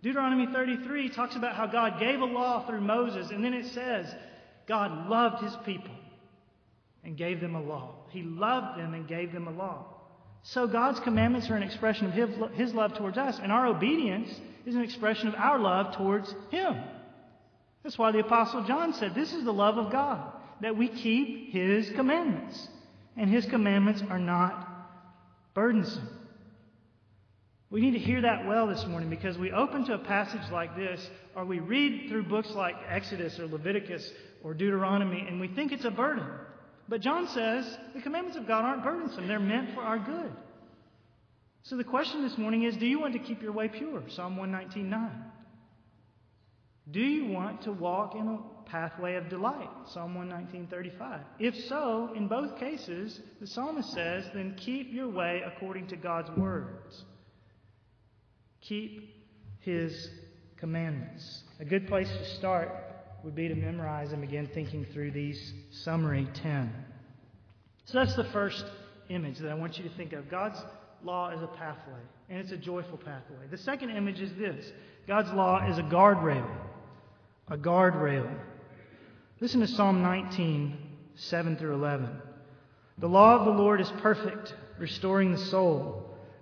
[0.03, 4.07] Deuteronomy 33 talks about how God gave a law through Moses, and then it says
[4.67, 5.95] God loved his people
[7.03, 7.95] and gave them a law.
[8.11, 9.87] He loved them and gave them a law.
[10.43, 14.31] So God's commandments are an expression of his love towards us, and our obedience
[14.67, 16.77] is an expression of our love towards him.
[17.83, 21.53] That's why the Apostle John said, This is the love of God, that we keep
[21.53, 22.69] his commandments.
[23.17, 24.69] And his commandments are not
[25.55, 26.09] burdensome.
[27.71, 30.75] We need to hear that well this morning because we open to a passage like
[30.75, 34.11] this, or we read through books like Exodus or Leviticus
[34.43, 36.27] or Deuteronomy, and we think it's a burden.
[36.89, 40.33] But John says the commandments of God aren't burdensome, they're meant for our good.
[41.63, 44.03] So the question this morning is do you want to keep your way pure?
[44.09, 45.11] Psalm 119.9.
[46.91, 48.39] Do you want to walk in a
[48.71, 49.69] pathway of delight?
[49.89, 51.21] Psalm 119.35.
[51.39, 56.31] If so, in both cases, the psalmist says, then keep your way according to God's
[56.39, 57.05] words.
[58.69, 59.15] Keep
[59.61, 60.11] his
[60.59, 61.43] commandments.
[61.59, 62.71] A good place to start
[63.25, 66.71] would be to memorize and begin thinking through these summary 10.
[67.87, 68.67] So that's the first
[69.09, 70.29] image that I want you to think of.
[70.31, 70.59] God's
[71.03, 73.47] law is a pathway, and it's a joyful pathway.
[73.51, 74.71] The second image is this
[75.07, 76.47] God's law is a guardrail.
[77.49, 78.31] A guardrail.
[79.41, 80.77] Listen to Psalm 19,
[81.15, 82.11] 7 through 11.
[82.99, 86.08] The law of the Lord is perfect, restoring the soul.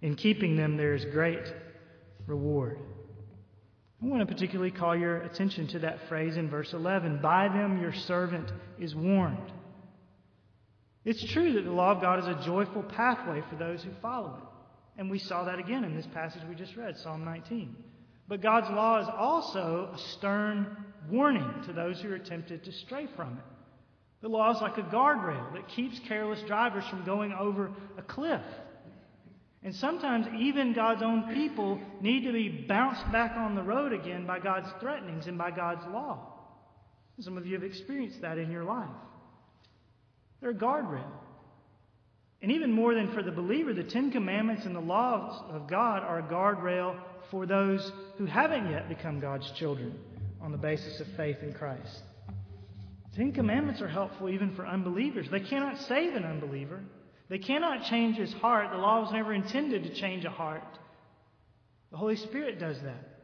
[0.00, 1.52] In keeping them, there is great
[2.26, 2.78] reward.
[4.02, 7.80] I want to particularly call your attention to that phrase in verse 11 By them
[7.80, 9.52] your servant is warned.
[11.04, 14.36] It's true that the law of God is a joyful pathway for those who follow
[14.36, 15.00] it.
[15.00, 17.74] And we saw that again in this passage we just read, Psalm 19.
[18.28, 20.76] But God's law is also a stern
[21.10, 23.44] warning to those who are tempted to stray from it.
[24.20, 28.42] The law is like a guardrail that keeps careless drivers from going over a cliff.
[29.68, 34.26] And sometimes even God's own people need to be bounced back on the road again
[34.26, 36.20] by God's threatenings and by God's law.
[37.20, 38.88] Some of you have experienced that in your life.
[40.40, 41.10] They're a guardrail.
[42.40, 46.02] And even more than for the believer, the Ten Commandments and the laws of God
[46.02, 46.98] are a guardrail
[47.30, 49.98] for those who haven't yet become God's children
[50.40, 52.04] on the basis of faith in Christ.
[53.14, 55.26] Ten Commandments are helpful even for unbelievers.
[55.30, 56.82] They cannot save an unbeliever.
[57.28, 58.70] They cannot change his heart.
[58.70, 60.78] The law was never intended to change a heart.
[61.90, 63.18] The Holy Spirit does that.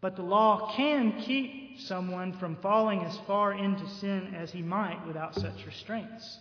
[0.00, 5.06] But the law can keep someone from falling as far into sin as he might
[5.06, 6.38] without such restraints.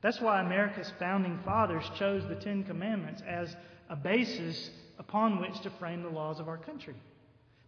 [0.00, 3.54] That's why America's founding fathers chose the Ten Commandments as
[3.88, 6.94] a basis upon which to frame the laws of our country.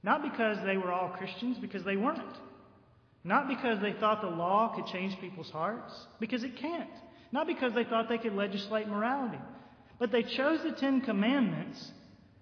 [0.02, 2.38] Not because they were all Christians, because they weren't.
[3.24, 6.90] Not because they thought the law could change people's hearts, because it can't.
[7.34, 9.40] Not because they thought they could legislate morality.
[9.98, 11.90] But they chose the Ten Commandments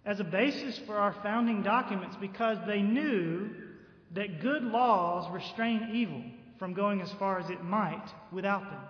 [0.04, 3.48] as a basis for our founding documents because they knew
[4.14, 6.22] that good laws restrain evil
[6.58, 8.80] from going as far as it might without them.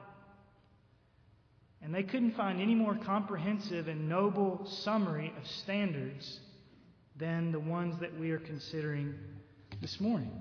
[1.82, 6.40] And they couldn't find any more comprehensive and noble summary of standards
[7.14, 9.14] than the ones that we are considering
[9.80, 10.32] this morning.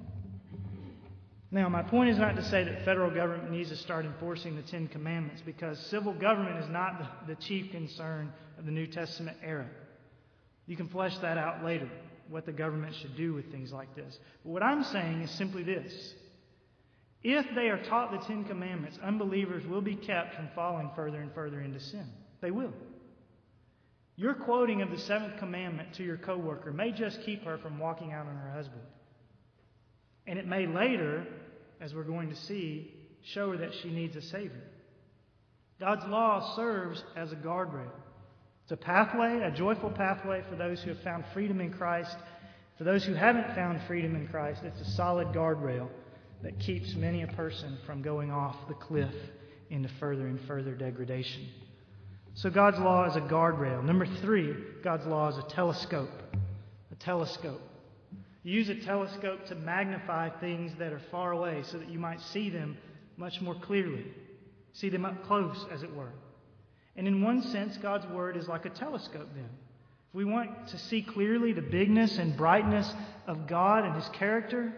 [1.54, 4.62] Now, my point is not to say that federal government needs to start enforcing the
[4.62, 9.68] Ten Commandments because civil government is not the, chief concern of the New Testament era.
[10.66, 11.90] You can flesh that out later,
[12.30, 14.18] what the government should do with things like this.
[14.46, 16.14] But what I'm saying is simply this
[17.24, 21.34] if they are taught the Ten Commandments, unbelievers will be kept from falling further and
[21.34, 22.08] further into sin.
[22.40, 22.74] They will.
[24.16, 28.14] Your quoting of the seventh commandment to your coworker may just keep her from walking
[28.14, 28.82] out on her husband.
[30.28, 31.26] And it may later,
[31.82, 34.64] as we're going to see, show her that she needs a Savior.
[35.80, 37.90] God's law serves as a guardrail.
[38.64, 42.16] It's a pathway, a joyful pathway for those who have found freedom in Christ.
[42.78, 45.90] For those who haven't found freedom in Christ, it's a solid guardrail
[46.44, 49.14] that keeps many a person from going off the cliff
[49.72, 51.48] into further and further degradation.
[52.36, 53.84] So God's law is a guardrail.
[53.84, 56.10] Number three, God's law is a telescope.
[56.92, 57.62] A telescope.
[58.44, 62.50] Use a telescope to magnify things that are far away so that you might see
[62.50, 62.78] them
[63.18, 64.06] much more clearly,
[64.74, 66.12] see them up close, as it were.
[66.96, 69.50] And in one sense, God's Word is like a telescope then.
[70.10, 72.92] If we want to see clearly the bigness and brightness
[73.28, 74.74] of God and His character,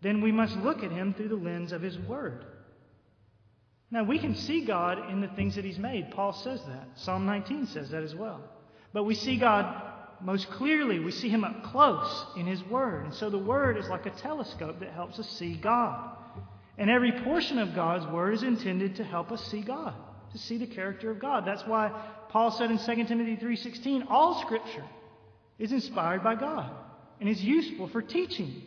[0.00, 2.44] then we must look at Him through the lens of His Word.
[3.90, 6.10] Now, we can see God in the things that He's made.
[6.12, 6.88] Paul says that.
[6.94, 8.40] Psalm 19 says that as well.
[8.92, 9.93] But we see God
[10.24, 13.04] most clearly, we see him up close in his word.
[13.04, 16.16] And so the word is like a telescope that helps us see God.
[16.78, 19.94] And every portion of God's word is intended to help us see God,
[20.32, 21.44] to see the character of God.
[21.46, 21.90] That's why
[22.30, 24.84] Paul said in 2 Timothy 3:16, all scripture
[25.58, 26.70] is inspired by God
[27.20, 28.62] and is useful for teaching,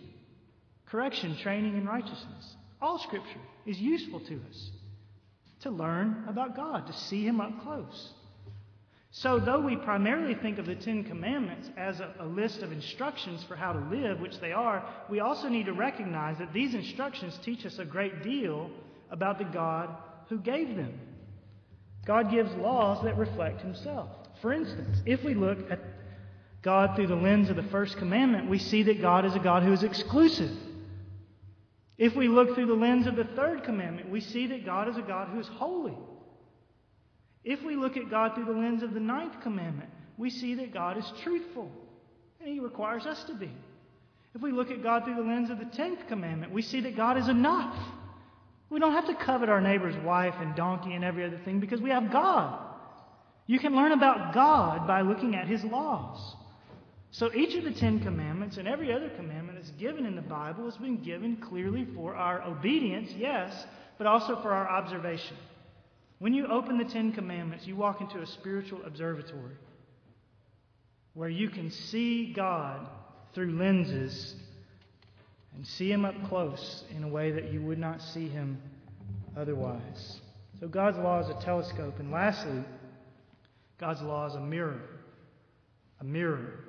[0.85, 2.55] correction, training in righteousness.
[2.79, 4.71] All scripture is useful to us
[5.61, 8.13] to learn about God, to see him up close.
[9.19, 13.43] So, though we primarily think of the Ten Commandments as a, a, list of instructions
[13.45, 17.35] for how to live, which they are, we also need to recognize that these instructions
[17.41, 18.69] teach us a great deal
[19.09, 19.89] about the God
[20.29, 20.99] who gave them.
[22.05, 24.07] God gives laws that reflect Himself.
[24.39, 25.79] For instance, if we look at
[26.61, 29.63] God through the lens of the first commandment, we see that God is a God
[29.63, 30.55] who is exclusive.
[31.97, 34.95] If we look through the lens of the third commandment, we see that God is
[34.95, 35.97] a God who is holy.
[37.47, 40.73] If we look at God through the lens of the ninth commandment, we see that
[40.73, 41.71] God is truthful,
[42.41, 43.49] and He requires us to be.
[44.35, 46.97] If we look at God through the lens of the tenth commandment, we see that
[46.97, 47.73] God is enough.
[48.69, 51.79] We don't have to covet our neighbor's wife and donkey and every other thing because
[51.79, 52.59] we have God.
[53.45, 56.35] You can learn about God by looking at His laws.
[57.11, 60.65] So each of the Ten Commandments and every other commandment that's given in the Bible
[60.65, 63.65] has been given clearly for our obedience, yes,
[63.97, 65.37] but also for our observation.
[66.19, 69.55] When you open the Ten Commandments, you walk into a spiritual observatory
[71.13, 72.87] where you can see God
[73.33, 74.35] through lenses
[75.55, 78.59] and see Him up close in a way that you would not see Him
[79.35, 80.19] otherwise.
[80.59, 81.99] So God's law is a telescope.
[81.99, 82.63] And lastly,
[83.79, 84.81] God's law is a mirror.
[86.01, 86.63] A mirror.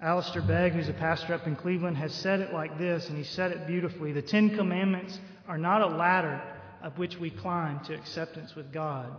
[0.00, 3.24] Alistair Begg, who's a pastor up in Cleveland, has said it like this, and he
[3.24, 4.12] said it beautifully.
[4.12, 6.42] The Ten Commandments are not a ladder
[6.84, 9.10] up which we climb to acceptance with God.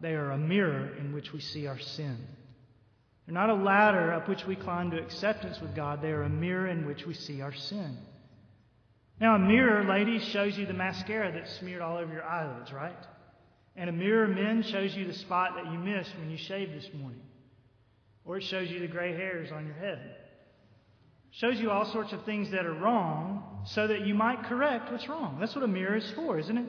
[0.00, 2.16] They are a mirror in which we see our sin.
[3.26, 6.00] They're not a ladder up which we climb to acceptance with God.
[6.00, 7.98] They are a mirror in which we see our sin.
[9.20, 12.96] Now, a mirror, ladies, shows you the mascara that's smeared all over your eyelids, right?
[13.76, 16.88] And a mirror, men, shows you the spot that you missed when you shaved this
[16.98, 17.20] morning.
[18.24, 20.16] Or it shows you the gray hairs on your head.
[21.32, 25.08] Shows you all sorts of things that are wrong so that you might correct what's
[25.08, 25.36] wrong.
[25.38, 26.66] That's what a mirror is for, isn't it?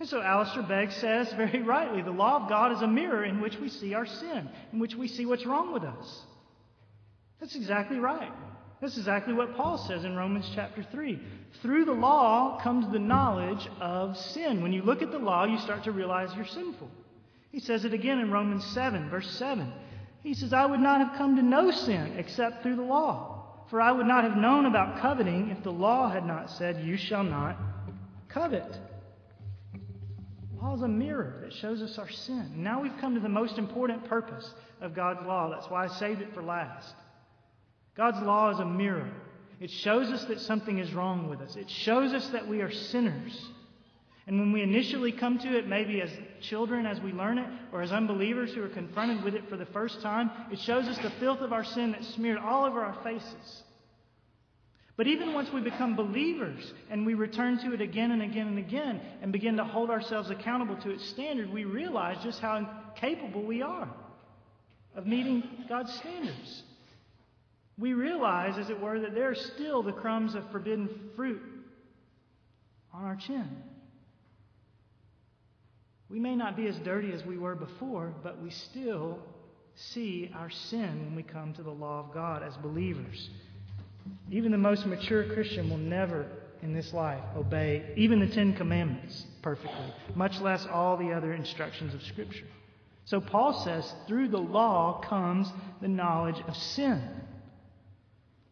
[0.00, 3.40] And so Alistair Begg says very rightly the law of God is a mirror in
[3.40, 6.22] which we see our sin, in which we see what's wrong with us.
[7.40, 8.32] That's exactly right.
[8.80, 11.18] That's exactly what Paul says in Romans chapter 3.
[11.62, 14.62] Through the law comes the knowledge of sin.
[14.62, 16.90] When you look at the law, you start to realize you're sinful.
[17.50, 19.72] He says it again in Romans 7, verse 7.
[20.22, 23.64] He says, I would not have come to know sin except through the law.
[23.70, 26.96] For I would not have known about coveting if the law had not said, You
[26.96, 27.56] shall not
[28.28, 28.78] covet.
[30.64, 32.50] Law is a mirror that shows us our sin.
[32.56, 34.50] now we've come to the most important purpose
[34.80, 35.50] of God's law.
[35.50, 36.94] That's why I saved it for last.
[37.94, 39.10] God's law is a mirror.
[39.60, 41.54] It shows us that something is wrong with us.
[41.56, 43.46] It shows us that we are sinners.
[44.26, 46.10] And when we initially come to it, maybe as
[46.40, 49.66] children as we learn it, or as unbelievers who are confronted with it for the
[49.66, 53.02] first time, it shows us the filth of our sin that's smeared all over our
[53.04, 53.62] faces.
[54.96, 58.58] But even once we become believers and we return to it again and again and
[58.58, 63.42] again and begin to hold ourselves accountable to its standard, we realize just how incapable
[63.42, 63.88] we are
[64.94, 66.62] of meeting God's standards.
[67.76, 71.42] We realize, as it were, that there are still the crumbs of forbidden fruit
[72.92, 73.50] on our chin.
[76.08, 79.18] We may not be as dirty as we were before, but we still
[79.74, 83.30] see our sin when we come to the law of God as believers.
[84.30, 86.26] Even the most mature Christian will never
[86.62, 91.94] in this life obey even the Ten Commandments perfectly, much less all the other instructions
[91.94, 92.46] of Scripture.
[93.04, 95.52] So Paul says, through the law comes
[95.82, 97.02] the knowledge of sin.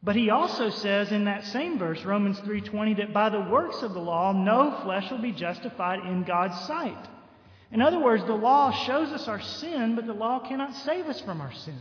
[0.03, 3.95] But he also says in that same verse, Romans 3:20, that by the works of
[3.95, 7.09] the law no flesh will be justified in God's sight.
[7.71, 11.21] In other words, the law shows us our sin, but the law cannot save us
[11.21, 11.79] from our sin.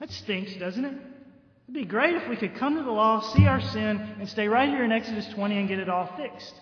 [0.00, 0.94] That stinks, doesn't it?
[1.72, 4.46] It'd be great if we could come to the law, see our sin, and stay
[4.46, 6.52] right here in Exodus 20 and get it all fixed.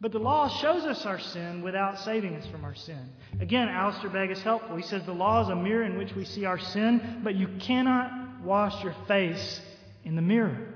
[0.00, 3.08] But the law shows us our sin without saving us from our sin.
[3.40, 4.74] Again, Alistair Begg is helpful.
[4.74, 7.46] He says the law is a mirror in which we see our sin, but you
[7.60, 9.60] cannot wash your face
[10.02, 10.74] in the mirror.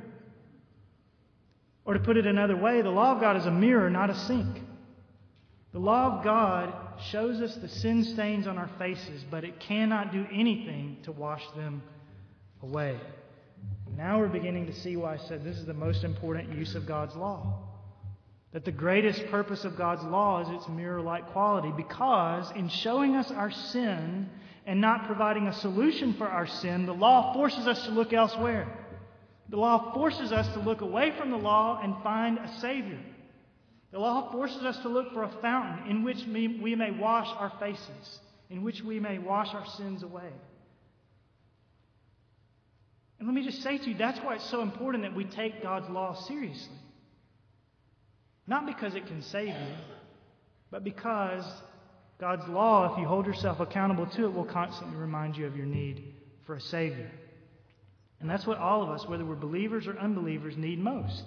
[1.84, 4.14] Or to put it another way, the law of God is a mirror, not a
[4.14, 4.61] sink.
[5.72, 6.72] The law of God
[7.11, 11.42] shows us the sin stains on our faces, but it cannot do anything to wash
[11.57, 11.82] them
[12.62, 12.96] away.
[13.97, 16.87] Now we're beginning to see why I said this is the most important use of
[16.87, 17.59] God's law.
[18.53, 23.15] That the greatest purpose of God's law is its mirror like quality, because in showing
[23.15, 24.29] us our sin
[24.67, 28.67] and not providing a solution for our sin, the law forces us to look elsewhere.
[29.51, 33.01] The law forces us to look away from the law and find a Savior.
[33.93, 37.53] The law forces us to look for a fountain in which we may wash our
[37.59, 40.31] faces, in which we may wash our sins away.
[43.21, 45.62] And let me just say to you, that's why it's so important that we take
[45.62, 46.75] God's law seriously.
[48.47, 49.75] Not because it can save you,
[50.71, 51.45] but because
[52.18, 55.66] God's law, if you hold yourself accountable to it, will constantly remind you of your
[55.66, 56.14] need
[56.47, 57.11] for a Savior.
[58.21, 61.25] And that's what all of us, whether we're believers or unbelievers, need most.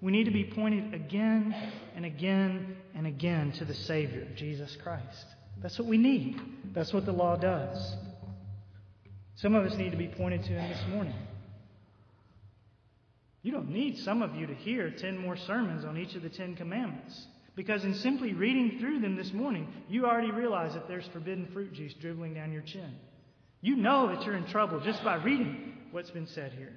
[0.00, 1.54] We need to be pointed again
[1.94, 5.24] and again and again to the Savior, Jesus Christ.
[5.62, 6.40] That's what we need.
[6.74, 7.96] That's what the law does.
[9.38, 11.14] Some of us need to be pointed to Him this morning.
[13.42, 16.28] You don't need some of you to hear 10 more sermons on each of the
[16.28, 17.26] 10 commandments.
[17.54, 21.72] Because in simply reading through them this morning, you already realize that there's forbidden fruit
[21.72, 22.96] juice dribbling down your chin.
[23.60, 26.72] You know that you're in trouble just by reading what's been said here.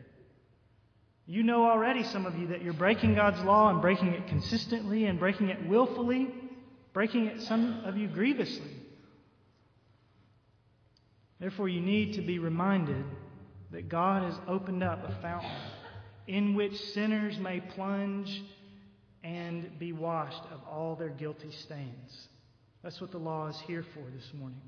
[1.25, 5.05] You know already, some of you, that you're breaking God's law and breaking it consistently
[5.05, 6.31] and breaking it willfully,
[6.93, 8.80] breaking it, some of you, grievously.
[11.41, 13.03] Therefore, you need to be reminded
[13.71, 15.51] that God has opened up a fountain
[16.27, 18.41] in which sinners may plunge
[19.23, 22.29] and be washed of all their guilty stains.
[22.81, 24.61] That's what the law is here for this morning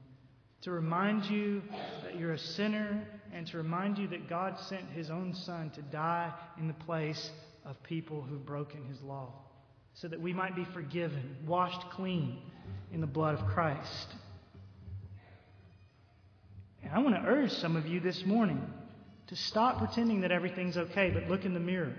[0.63, 1.61] to remind you
[2.03, 5.81] that you're a sinner and to remind you that God sent his own Son to
[5.81, 7.31] die in the place
[7.65, 9.33] of people who've broken his law
[9.93, 12.37] so that we might be forgiven, washed clean
[12.93, 14.15] in the blood of Christ.
[16.83, 18.61] And I want to urge some of you this morning
[19.27, 21.93] to stop pretending that everything's okay, but look in the mirror.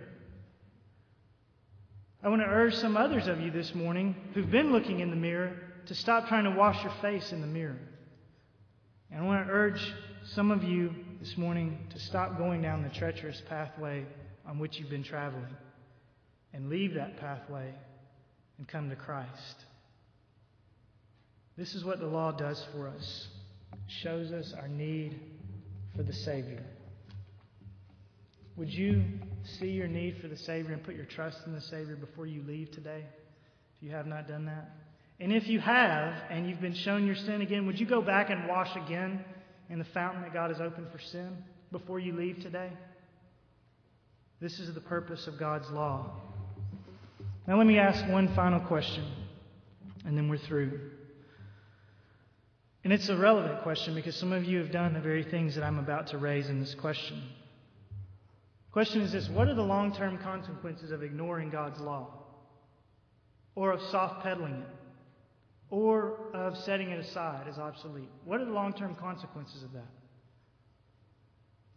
[2.23, 5.17] I want to urge some others of you this morning who've been looking in the
[5.17, 5.57] mirror
[5.87, 7.79] to stop trying to wash your face in the mirror.
[9.11, 9.95] And I want to urge
[10.33, 14.07] some of you this morning to stop going down the treacherous pathway
[14.47, 15.55] on which you've been traveling
[16.53, 17.75] and leave that pathway
[18.59, 19.57] and come to Christ.
[21.57, 23.29] This is what the law does for us.
[23.87, 25.21] Shows us our need
[25.97, 26.65] for the Savior.
[28.57, 29.05] Would you
[29.59, 32.43] see your need for the Savior and put your trust in the Savior before you
[32.47, 33.05] leave today?
[33.77, 34.71] If you have not done that.
[35.21, 38.31] And if you have, and you've been shown your sin again, would you go back
[38.31, 39.25] and wash again
[39.71, 41.37] in the fountain that God has opened for sin
[41.71, 42.71] before you leave today?
[44.41, 46.11] This is the purpose of God's law.
[47.47, 49.05] Now, let me ask one final question,
[50.05, 50.91] and then we're through.
[52.85, 55.65] And it's a relevant question because some of you have done the very things that
[55.65, 57.23] I'm about to raise in this question.
[58.69, 62.11] The question is this What are the long term consequences of ignoring God's law?
[63.55, 64.69] Or of soft pedaling it?
[65.71, 68.11] Or of setting it aside as obsolete?
[68.27, 69.89] What are the long term consequences of that?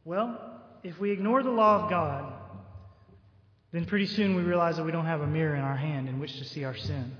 [0.03, 2.33] Well, if we ignore the law of God,
[3.71, 6.19] then pretty soon we realize that we don't have a mirror in our hand in
[6.19, 7.15] which to see our sin.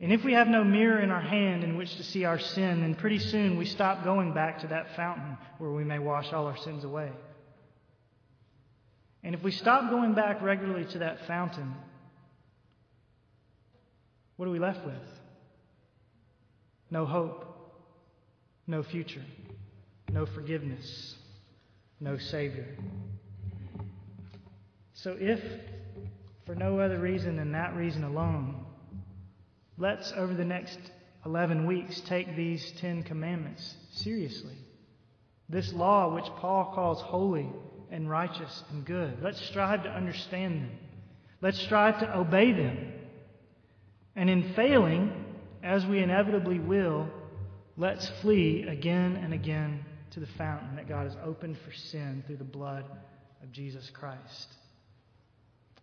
[0.00, 2.82] And if we have no mirror in our hand in which to see our sin,
[2.82, 6.46] then pretty soon we stop going back to that fountain where we may wash all
[6.46, 7.10] our sins away.
[9.24, 11.74] And if we stop going back regularly to that fountain,
[14.36, 14.94] what are we left with?
[16.90, 17.44] No hope,
[18.68, 19.24] no future,
[20.12, 21.16] no forgiveness,
[21.98, 22.68] no Savior.
[24.94, 25.40] So, if
[26.46, 28.64] for no other reason than that reason alone,
[29.78, 30.78] let's over the next
[31.24, 34.56] 11 weeks take these 10 commandments seriously.
[35.48, 37.48] This law, which Paul calls holy
[37.90, 40.70] and righteous and good, let's strive to understand them.
[41.40, 42.92] Let's strive to obey them.
[44.16, 45.24] And in failing,
[45.62, 47.08] as we inevitably will,
[47.76, 52.38] let's flee again and again to the fountain that God has opened for sin through
[52.38, 52.84] the blood
[53.42, 54.48] of Jesus Christ.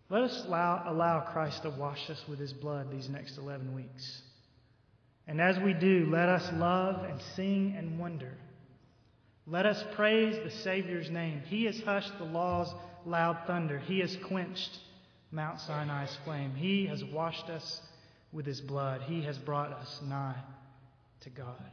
[0.10, 4.22] Let us allow, allow Christ to wash us with his blood these next 11 weeks.
[5.28, 8.34] And as we do, let us love and sing and wonder.
[9.48, 11.42] Let us praise the Savior's name.
[11.48, 12.74] He has hushed the law's
[13.06, 13.80] loud thunder.
[13.80, 14.80] He has quenched
[15.32, 16.54] Mount Sinai's flame.
[16.56, 17.82] He has washed us
[18.32, 19.02] with his blood.
[19.04, 20.42] He has brought us nigh
[21.22, 21.72] to God.